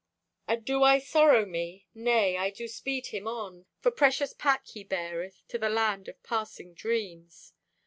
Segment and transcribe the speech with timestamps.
[0.47, 1.85] And do I sorrow me?
[1.93, 6.23] Nay, I do speed him on, For precious pack he beareth To the land of
[6.23, 7.53] passing dreams.